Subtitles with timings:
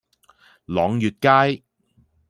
[0.65, 1.61] 朗月街